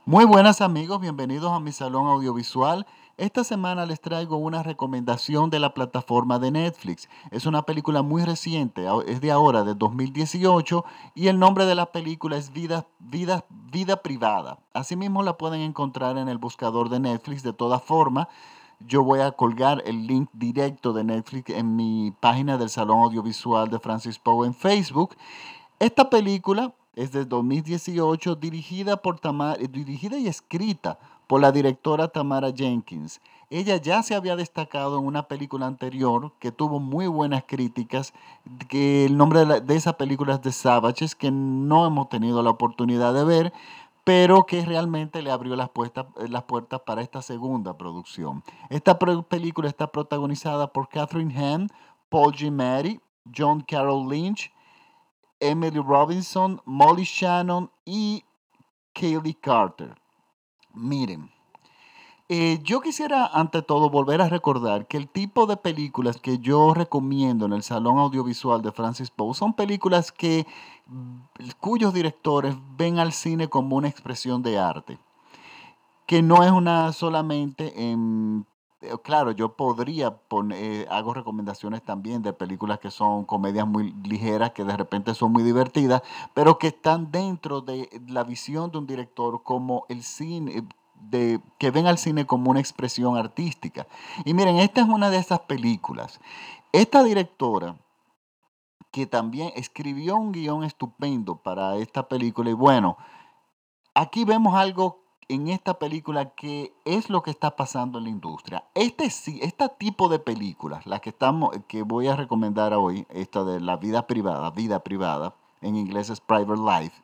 [0.08, 2.88] Muy buenas amigos, bienvenidos a mi salón audiovisual.
[3.18, 7.10] Esta semana les traigo una recomendación de la plataforma de Netflix.
[7.30, 11.88] Es una película muy reciente, es de ahora, de 2018, y el nombre de la
[11.88, 14.60] película es Vida, Vida, Vida Privada.
[14.74, 17.44] Asimismo la pueden encontrar en el buscador de Netflix.
[17.44, 18.30] De todas formas,
[18.80, 23.70] yo voy a colgar el link directo de Netflix en mi página del Salón Audiovisual
[23.70, 25.18] de Francis Poe en Facebook.
[25.80, 32.52] Esta película es de 2018, dirigida, por Tamara, dirigida y escrita por la directora Tamara
[32.52, 33.22] Jenkins.
[33.52, 38.14] Ella ya se había destacado en una película anterior que tuvo muy buenas críticas,
[38.68, 43.14] que el nombre de, esa película es The Savages, que no hemos tenido la oportunidad
[43.14, 43.54] de ver,
[44.04, 45.70] pero que realmente le abrió las,
[46.28, 48.44] las puertas para esta segunda producción.
[48.70, 51.70] Esta película está protagonizada por Catherine Hahn,
[52.10, 53.00] Paul Giamatti,
[53.36, 54.52] John Carroll Lynch,
[55.40, 58.24] Emily Robinson, Molly Shannon y
[58.94, 59.96] Kaylee Carter.
[60.74, 61.32] Miren,
[62.30, 66.74] eh, yo quisiera ante todo volver a recordar que el tipo de películas que yo
[66.74, 70.46] recomiendo en el Salón Audiovisual de Francis Poe son películas que,
[71.62, 75.00] cuyos directores ven al cine como una expresión de arte,
[76.06, 78.46] que no es una solamente en
[79.04, 84.52] claro, yo podría poner, eh, hago recomendaciones también de películas que son comedias muy ligeras,
[84.52, 86.02] que de repente son muy divertidas,
[86.34, 91.72] pero que están dentro de la visión de un director como el cine, de, que
[91.72, 93.88] ven al cine como una expresión artística.
[94.26, 96.20] Y miren, esta es una de esas películas.
[96.72, 97.78] Esta directora,
[98.92, 102.98] que también escribió un guion estupendo para esta película, y bueno,
[103.96, 108.64] aquí vemos algo en esta película que es lo que está pasando en la industria.
[108.74, 113.60] Este, este tipo de películas, las que, estamos, que voy a recomendar hoy, esta de
[113.60, 117.04] la vida privada, vida privada, en inglés es private life,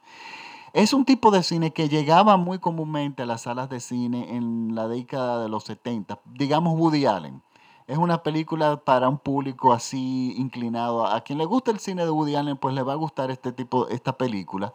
[0.72, 4.74] es un tipo de cine que llegaba muy comúnmente a las salas de cine en
[4.74, 7.44] la década de los 70, digamos Woody Allen.
[7.86, 11.06] Es una película para un público así inclinado.
[11.06, 13.52] A quien le gusta el cine de Woody Allen, pues le va a gustar este
[13.52, 14.74] tipo, esta película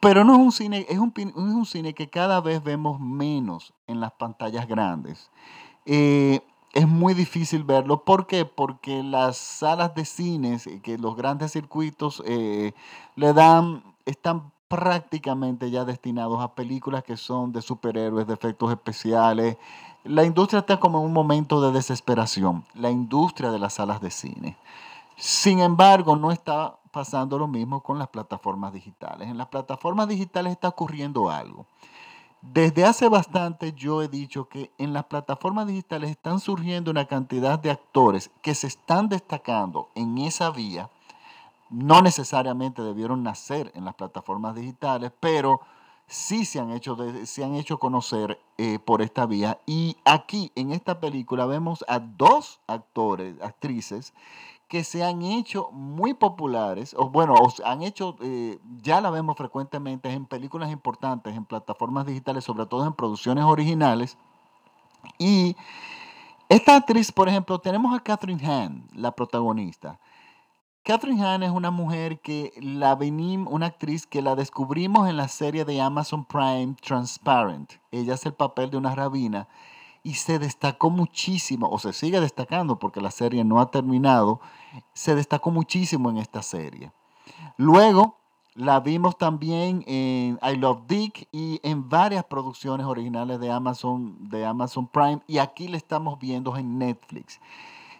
[0.00, 3.74] pero no es un cine, es un, es un cine que cada vez vemos menos
[3.86, 5.30] en las pantallas grandes.
[5.84, 6.40] Eh,
[6.72, 8.04] es muy difícil verlo.
[8.04, 8.44] ¿Por qué?
[8.44, 12.72] Porque las salas de cines, eh, que los grandes circuitos eh,
[13.16, 19.56] le dan, están prácticamente ya destinados a películas que son de superhéroes, de efectos especiales.
[20.04, 24.10] La industria está como en un momento de desesperación, la industria de las salas de
[24.10, 24.56] cine.
[25.20, 29.28] Sin embargo, no está pasando lo mismo con las plataformas digitales.
[29.28, 31.66] En las plataformas digitales está ocurriendo algo.
[32.40, 37.58] Desde hace bastante yo he dicho que en las plataformas digitales están surgiendo una cantidad
[37.58, 40.88] de actores que se están destacando en esa vía.
[41.68, 45.60] No necesariamente debieron nacer en las plataformas digitales, pero
[46.06, 49.58] sí se han hecho, se han hecho conocer eh, por esta vía.
[49.66, 54.14] Y aquí en esta película vemos a dos actores, actrices,
[54.70, 60.08] que se han hecho muy populares, o bueno, han hecho, eh, ya la vemos frecuentemente
[60.12, 64.16] en películas importantes, en plataformas digitales, sobre todo en producciones originales.
[65.18, 65.56] Y
[66.48, 69.98] esta actriz, por ejemplo, tenemos a Catherine Hahn, la protagonista.
[70.84, 75.26] Catherine Hahn es una mujer que la venimos, una actriz que la descubrimos en la
[75.26, 77.72] serie de Amazon Prime Transparent.
[77.90, 79.48] Ella es el papel de una rabina
[80.02, 84.40] y se destacó muchísimo, o se sigue destacando porque la serie no ha terminado,
[84.92, 86.92] se destacó muchísimo en esta serie.
[87.56, 88.16] Luego
[88.54, 94.44] la vimos también en I Love Dick y en varias producciones originales de Amazon, de
[94.44, 97.40] Amazon Prime y aquí la estamos viendo en Netflix.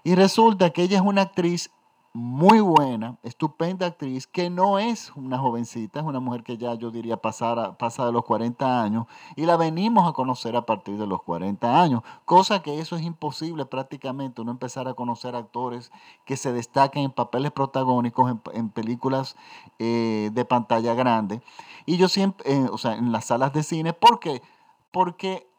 [0.03, 1.71] Y resulta que ella es una actriz
[2.13, 6.91] muy buena, estupenda actriz, que no es una jovencita, es una mujer que ya yo
[6.91, 11.07] diría pasar pasa de los 40 años, y la venimos a conocer a partir de
[11.07, 15.93] los 40 años, cosa que eso es imposible prácticamente, uno empezar a conocer actores
[16.25, 19.37] que se destaquen en papeles protagónicos en, películas
[19.79, 21.43] eh, de pantalla grande,
[21.87, 24.43] y yo siempre, eh, o sea, en las salas de cine, ¿por qué?
[24.91, 25.50] Porque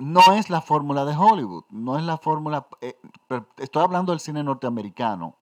[0.00, 2.96] no es la fórmula de Hollywood, no es la fórmula, eh,
[3.58, 5.36] estoy hablando del cine norteamericano,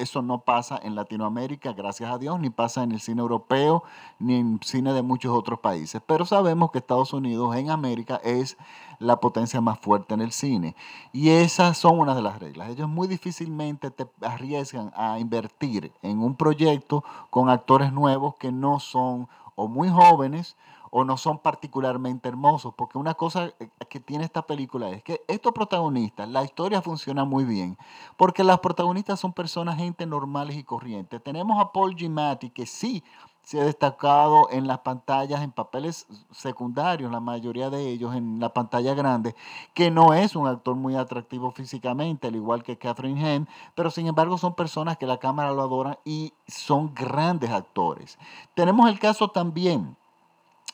[0.00, 3.84] eso no pasa en Latinoamérica, gracias a Dios, ni pasa en el cine europeo,
[4.18, 6.02] ni en cine de muchos otros países.
[6.04, 8.56] Pero sabemos que Estados Unidos en América es
[8.98, 10.74] la potencia más fuerte en el cine.
[11.12, 12.70] Y esas son una de las reglas.
[12.70, 18.80] Ellos muy difícilmente te arriesgan a invertir en un proyecto con actores nuevos que no
[18.80, 20.56] son o muy jóvenes
[20.90, 25.22] o no son particularmente hermosos, porque una cosa eh, que tiene esta película es que
[25.28, 27.78] estos protagonistas, la historia funciona muy bien,
[28.16, 31.22] porque las protagonistas son personas, gente normales y corrientes.
[31.22, 33.04] Tenemos a Paul Giamatti, que sí
[33.42, 38.52] se ha destacado en las pantallas, en papeles secundarios, la mayoría de ellos en la
[38.52, 39.34] pantalla grande,
[39.74, 44.06] que no es un actor muy atractivo físicamente, al igual que Catherine Hahn, pero sin
[44.06, 48.18] embargo son personas que la cámara lo adoran y son grandes actores.
[48.54, 49.96] Tenemos el caso también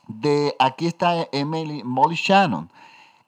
[0.06, 2.70] de aquí está Emily Molly Shannon.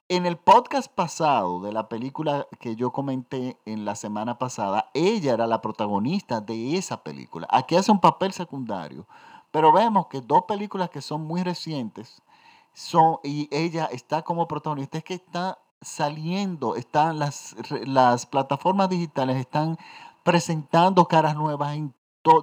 [0.07, 5.33] En el podcast pasado de la película que yo comenté en la semana pasada, ella
[5.33, 7.47] era la protagonista de esa película.
[7.51, 9.07] Aquí hace un papel secundario,
[9.51, 12.23] pero vemos que dos películas que son muy recientes
[12.73, 17.55] son y ella está como protagonista es que está saliendo, están las,
[17.85, 19.77] las plataformas digitales están
[20.23, 21.77] presentando caras nuevas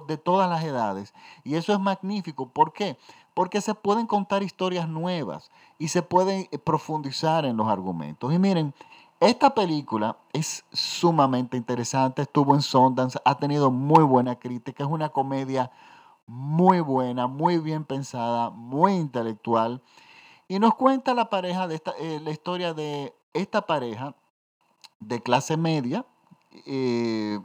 [0.07, 1.13] de todas las edades
[1.43, 2.49] y eso es magnífico.
[2.49, 2.97] ¿Por qué?
[3.37, 8.33] Porque se pueden contar historias nuevas y se pueden eh, profundizar en los argumentos.
[8.33, 8.73] Y miren,
[9.19, 15.09] esta película es sumamente interesante, estuvo en Sundance, ha tenido muy buena crítica, es una
[15.09, 15.69] comedia
[16.25, 19.83] muy buena, muy bien pensada, muy intelectual
[20.47, 24.15] y nos cuenta la pareja de esta, eh, la historia de esta pareja
[24.99, 26.07] de clase media,
[26.65, 27.39] eh,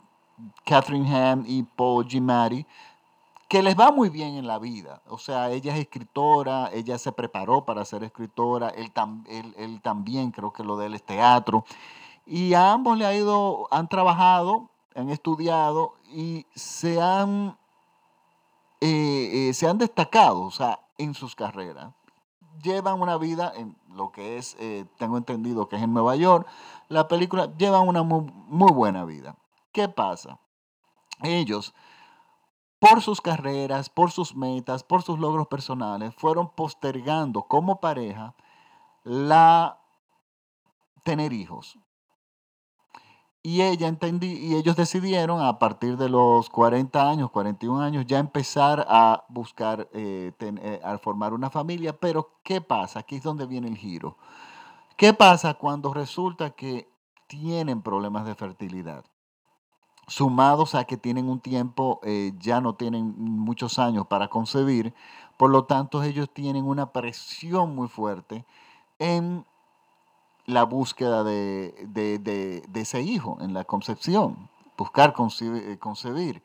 [0.64, 2.66] Catherine Ham y Paul Giamatti,
[3.52, 5.02] que les va muy bien en la vida.
[5.08, 8.90] O sea, ella es escritora, ella se preparó para ser escritora, él,
[9.82, 11.66] también creo que lo de él es teatro.
[12.24, 17.58] Y a ambos le ha ido, han trabajado, han estudiado y se han,
[18.80, 21.92] eh, eh, se han destacado, o sea, en sus carreras.
[22.62, 26.46] Llevan una vida en lo que es, eh, tengo entendido que es en Nueva York,
[26.88, 29.36] la película llevan una muy buena vida.
[29.72, 30.38] ¿Qué pasa?
[31.22, 31.74] Ellos
[32.82, 38.34] por sus carreras, por sus metas, por sus logros personales, fueron postergando como pareja
[39.04, 39.78] la
[41.04, 41.78] tener hijos.
[43.40, 48.18] Y ella entendí, y ellos decidieron a partir de los 40 años, 41 años, ya
[48.18, 51.96] empezar a buscar, eh, eh, a formar una familia.
[51.96, 52.98] Pero, ¿qué pasa?
[52.98, 54.16] Aquí es donde viene el giro.
[54.96, 56.88] ¿Qué pasa cuando resulta que
[57.28, 59.04] tienen problemas de fertilidad?
[60.12, 64.92] Sumados a que tienen un tiempo, eh, ya no tienen muchos años para concebir,
[65.38, 68.44] por lo tanto ellos tienen una presión muy fuerte
[68.98, 69.46] en
[70.44, 76.42] la búsqueda de, ese hijo, en la concepción, buscar eh, concebir.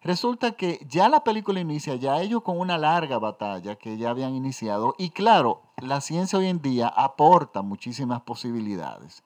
[0.00, 4.34] Resulta que ya la película inicia, ya ellos con una larga batalla que ya habían
[4.34, 9.22] iniciado, y claro, la ciencia hoy en día aporta muchísimas posibilidades.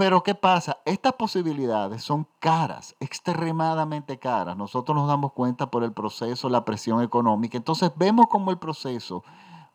[0.00, 0.78] Pero ¿qué pasa?
[0.86, 4.56] Estas posibilidades son caras, extremadamente caras.
[4.56, 7.58] Nosotros nos damos cuenta por el proceso, la presión económica.
[7.58, 9.22] Entonces vemos como el proceso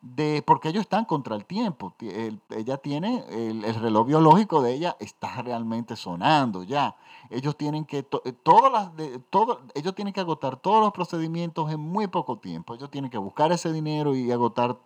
[0.00, 1.94] de, porque ellos están contra el tiempo.
[2.00, 6.96] ella tiene, el, reloj biológico de ella está realmente sonando ya.
[7.30, 11.70] Ellos tienen que, eh, todas las, de, todo, ellos tienen que agotar todos los procedimientos
[11.70, 12.74] en muy poco tiempo.
[12.74, 14.76] Ellos tienen que buscar ese dinero y agotar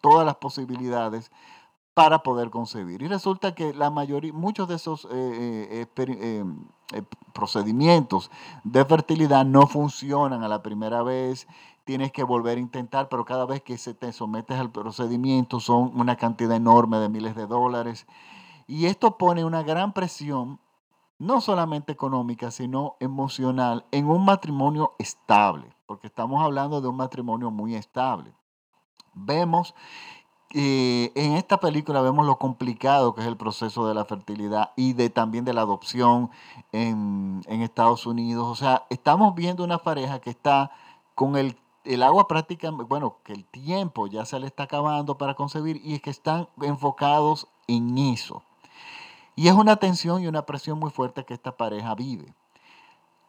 [0.00, 1.30] todas las posibilidades
[2.00, 3.02] para poder concebir.
[3.02, 6.44] Y resulta que la mayoría, muchos de esos eh, eh,
[6.94, 7.02] eh,
[7.34, 8.30] procedimientos
[8.64, 11.46] de fertilidad no funcionan a la primera vez,
[11.84, 15.92] tienes que volver a intentar, pero cada vez que se te sometes al procedimiento son
[15.94, 18.06] una cantidad enorme de miles de dólares.
[18.66, 20.58] Y esto pone una gran presión,
[21.18, 27.50] no solamente económica, sino emocional, en un matrimonio estable, porque estamos hablando de un matrimonio
[27.50, 28.32] muy estable.
[29.12, 29.74] Vemos
[30.52, 34.94] eh, en esta película vemos lo complicado que es el proceso de la fertilidad y
[34.94, 36.30] de, también de la adopción
[36.72, 38.46] en, Estados Unidos.
[38.48, 40.72] O sea, estamos viendo una pareja que está
[41.14, 45.34] con el, el agua prácticamente, bueno, que el tiempo ya se le está acabando para
[45.34, 48.42] concebir y es que están enfocados en eso.
[49.36, 52.34] Y es una tensión y una presión muy fuerte que esta pareja vive.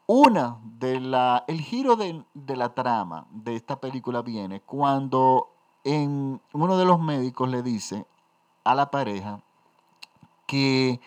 [0.08, 5.51] Una de la, el giro de, de la trama de esta película viene cuando
[5.84, 8.06] uno de los médicos le dice
[8.64, 9.42] a la pareja
[10.46, 11.00] que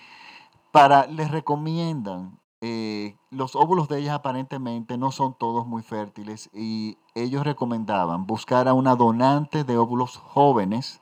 [0.73, 6.97] para les recomiendan eh, los óvulos de ellas aparentemente no son todos muy fértiles y
[7.15, 11.01] ellos recomendaban buscar a una donante de óvulos jóvenes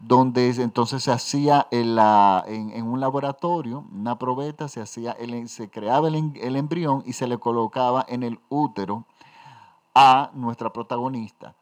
[0.00, 5.16] donde entonces se hacía en, la, en, un laboratorio, una probeta, se, hacía
[5.46, 9.06] se creaba el, el embrión y se le colocaba en el útero
[9.94, 11.54] a nuestra protagonista.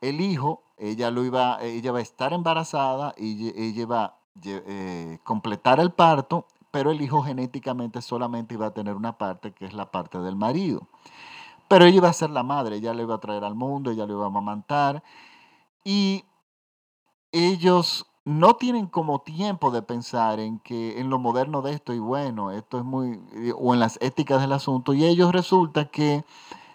[0.00, 5.18] El hijo, ella, lo iba, ella va a estar embarazada y ella va a eh,
[5.24, 9.72] completar el parto, pero el hijo genéticamente solamente iba a tener una parte, que es
[9.72, 10.88] la parte del marido.
[11.68, 14.06] Pero ella iba a ser la madre, ella le iba a traer al mundo, ella
[14.06, 15.02] le iba a amamantar.
[15.84, 16.24] Y
[17.32, 22.00] ellos no tienen como tiempo de pensar en que en lo moderno de esto y
[22.00, 26.24] bueno, esto es muy, eh, o en las éticas del asunto, y ellos resulta que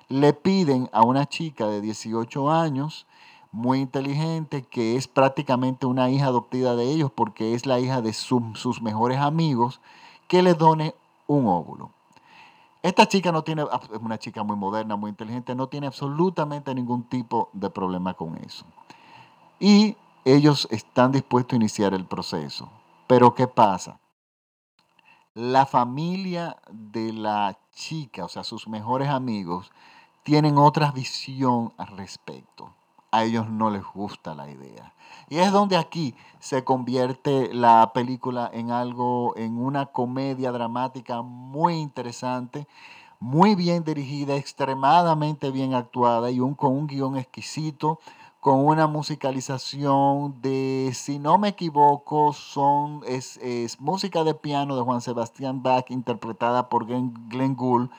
[0.07, 3.05] le piden a una chica de 18 años,
[3.51, 8.13] muy inteligente, que es prácticamente una hija adoptiva de ellos porque es la hija de
[8.13, 9.81] sus mejores amigos,
[10.27, 10.96] que le done
[11.27, 11.91] un óvulo.
[12.84, 17.03] Esta chica no tiene, es una chica muy moderna, muy inteligente, no tiene absolutamente ningún
[17.03, 18.65] tipo de problema con eso.
[19.60, 22.70] Y ellos están dispuestos a iniciar el proceso.
[23.05, 24.00] Pero ¿qué pasa?
[25.34, 29.72] La familia de la chica, o sea, sus mejores amigos,
[30.24, 32.74] tienen otra visión al respecto.
[33.12, 34.94] A ellos no les gusta la idea.
[35.27, 41.75] Y es donde aquí se convierte la película en algo, en una comedia dramática muy
[41.75, 42.68] interesante,
[43.20, 48.00] muy bien dirigida, extremadamente bien actuada y con un guion exquisito,
[48.39, 54.82] con una musicalización de, si no me equivoco, son, es, es música de piano de
[54.82, 57.91] Juan Sebastián Bach interpretada por Glenn Gould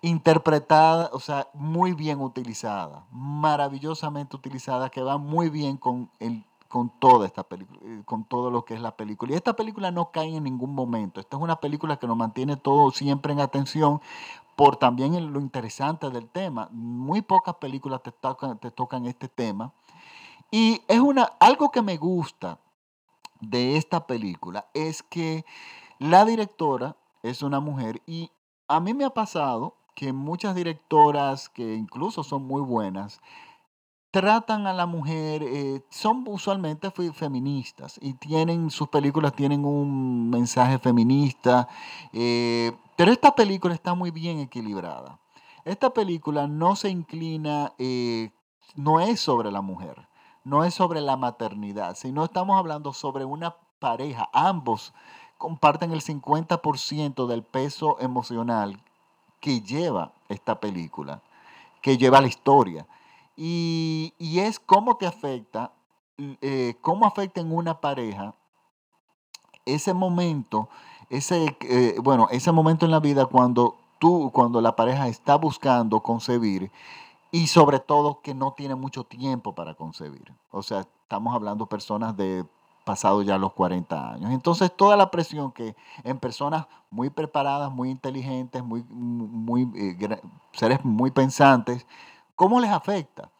[0.00, 6.90] interpretada, o sea, muy bien utilizada, maravillosamente utilizada, que va muy bien con, el, con
[7.00, 9.32] toda esta película, eh, con todo lo que es la película.
[9.32, 11.20] Y esta película no cae en ningún momento.
[11.20, 14.00] Esta es una película que nos mantiene todo siempre en atención
[14.54, 16.68] por también lo interesante del tema.
[16.72, 19.72] Muy pocas películas te tocan, te tocan este tema.
[20.50, 22.58] Y es una, algo que me gusta
[23.40, 25.44] de esta película es que
[25.98, 28.30] la directora es una mujer y
[28.66, 33.20] a mí me ha pasado que muchas directoras, que incluso son muy buenas,
[34.12, 40.78] tratan a la mujer, eh, son usualmente feministas y tienen, sus películas tienen un mensaje
[40.78, 41.66] feminista,
[42.12, 45.18] eh, pero esta película está muy bien equilibrada.
[45.64, 48.30] Esta película no se inclina, eh,
[48.76, 50.06] no es sobre la mujer,
[50.44, 54.94] no es sobre la maternidad, sino estamos hablando sobre una pareja, ambos
[55.38, 58.80] comparten el 50% del peso emocional
[59.40, 61.22] que lleva esta película,
[61.82, 62.86] que lleva la historia.
[63.36, 65.72] Y, es cómo te afecta,
[66.18, 68.34] eh, cómo afecta en una pareja
[69.64, 70.68] ese momento,
[71.10, 76.00] ese, eh, bueno, ese momento en la vida cuando tú, cuando la pareja está buscando
[76.00, 76.70] concebir
[77.30, 80.32] y sobre todo que no tiene mucho tiempo para concebir.
[80.50, 82.44] O sea, estamos hablando personas de
[82.88, 84.32] pasado ya los 40 años.
[84.32, 90.20] Entonces, toda la presión que en personas muy preparadas, muy inteligentes, muy, muy, eh,
[90.52, 91.86] seres muy pensantes,
[92.34, 93.30] ¿cómo les afecta?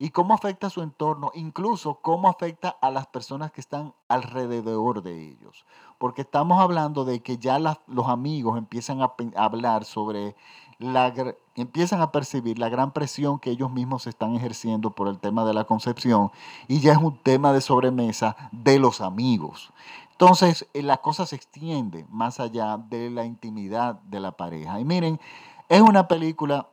[0.00, 5.04] Y cómo afecta a su entorno, incluso cómo afecta a las personas que están alrededor
[5.04, 5.64] de ellos.
[5.98, 10.34] Porque estamos hablando de que ya los amigos empiezan a hablar sobre
[11.54, 15.54] empiezan a percibir la gran presión que ellos mismos están ejerciendo por el tema de
[15.54, 16.30] la concepción
[16.68, 19.72] y ya es un tema de sobremesa de los amigos.
[20.12, 24.80] Entonces, eh, la cosa se extiende más allá de la intimidad de la pareja.
[24.80, 25.20] Y miren,
[25.68, 26.70] es una película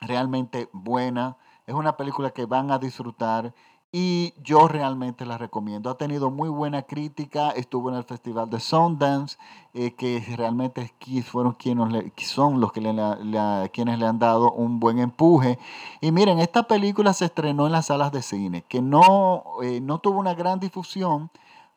[0.00, 3.54] realmente buena, es una película que van a disfrutar
[3.98, 5.88] y yo realmente la recomiendo.
[5.88, 9.38] Ha tenido muy buena crítica, estuvo en el Festival de Sundance,
[9.72, 10.92] eh, que realmente
[11.24, 15.58] fueron quienes le, son los que le, han dado un buen empuje.
[16.02, 19.98] Y miren, esta película se estrenó en las salas de cine, que no, eh, no
[19.98, 21.30] tuvo una gran difusión,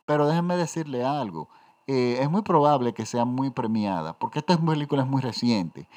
[0.06, 1.48] pero déjenme decirle algo.
[1.92, 5.90] Eh, es muy probable que sea muy premiada, porque esta película es muy reciente.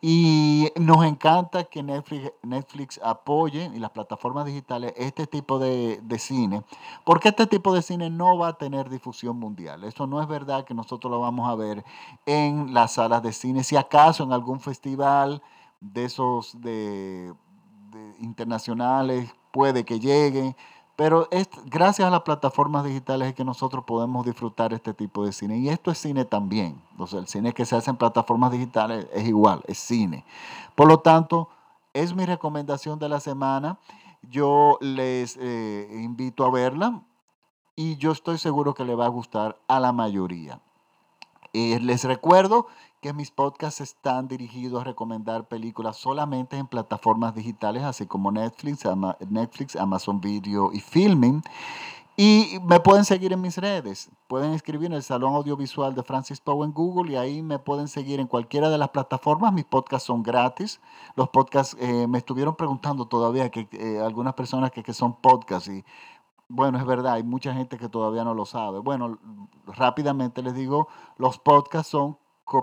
[0.00, 6.18] Y nos encanta que Netflix, Netflix apoye y las plataformas digitales este tipo de, de,
[6.20, 6.62] cine,
[7.04, 9.82] porque este tipo de cine no va a tener difusión mundial.
[9.82, 11.84] Eso no es verdad que nosotros lo vamos a ver
[12.26, 15.42] en las salas de cine, si acaso en algún festival
[15.80, 17.34] de esos de,
[18.20, 20.54] internacionales puede que llegue
[21.00, 25.32] pero es, gracias a las plataformas digitales es que nosotros podemos disfrutar este tipo de
[25.32, 25.56] cine.
[25.56, 26.78] Y esto es cine también.
[26.98, 30.26] O el cine que se hace en plataformas digitales es igual, es cine.
[30.74, 31.48] Por lo tanto,
[31.94, 33.78] es mi recomendación de la semana.
[34.28, 37.00] Yo les eh, invito a verla
[37.74, 40.60] y yo estoy seguro que le va a gustar a la mayoría.
[41.54, 42.66] Les recuerdo
[43.00, 48.84] que mis podcasts están dirigidos a recomendar películas solamente en plataformas digitales, así como Netflix,
[49.28, 51.42] Netflix Amazon Video y Filming.
[52.16, 54.10] Y me pueden seguir en mis redes.
[54.28, 57.88] Pueden escribir en el Salón Audiovisual de Francis Poe en Google y ahí me pueden
[57.88, 59.54] seguir en cualquiera de las plataformas.
[59.54, 60.80] Mis podcasts son gratis.
[61.16, 65.68] Los podcasts, eh, me estuvieron preguntando todavía que eh, algunas personas que, que son podcasts
[65.70, 65.82] y
[66.52, 68.80] bueno, es verdad, hay mucha gente que todavía no lo sabe.
[68.80, 69.18] Bueno,
[69.66, 72.18] rápidamente les digo, los podcasts son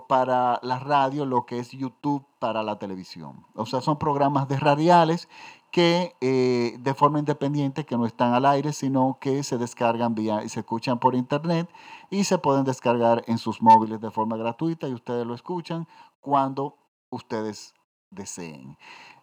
[0.08, 3.46] para la radio lo que es YouTube para la televisión.
[3.56, 5.30] O sea, son programas de radiales
[5.72, 10.44] que eh, de forma independiente, que no están al aire, sino que se descargan vía
[10.44, 11.70] y se escuchan por internet
[12.10, 15.88] y se pueden descargar en sus móviles de forma gratuita y ustedes lo escuchan
[16.22, 16.78] cuando
[17.10, 17.74] ustedes
[18.12, 18.78] deseen.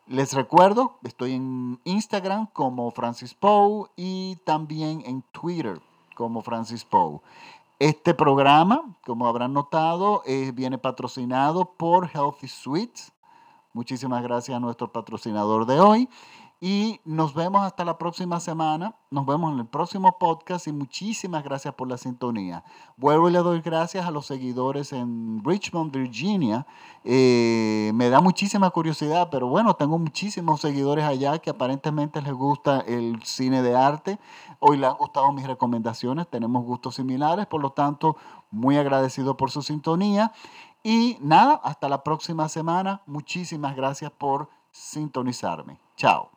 [0.07, 5.81] Les recuerdo, estoy en Instagram como Francis Poe y también en Twitter
[6.15, 7.21] como Francis Poe.
[7.81, 13.13] Este programa, como habrán notado, eh, viene patrocinado por Healthy Sweets.
[13.73, 16.09] Muchísimas gracias a nuestro patrocinador de hoy.
[16.67, 18.97] Y nos vemos hasta la próxima semana.
[19.11, 22.65] Nos vemos en el próximo podcast y muchísimas gracias por la sintonía.
[22.97, 26.67] Vuelvo y le doy gracias a los seguidores en Richmond, Virginia.
[27.05, 32.81] Eh, me da muchísima curiosidad, pero bueno, tengo muchísimos seguidores allá que aparentemente les gusta
[32.81, 34.19] el cine de arte.
[34.59, 38.17] Hoy les han gustado mis recomendaciones, tenemos gustos similares, por lo tanto,
[38.51, 40.33] muy agradecido por su sintonía.
[40.83, 43.03] Y nada, hasta la próxima semana.
[43.05, 45.79] Muchísimas gracias por sintonizarme.
[45.97, 46.34] Chao.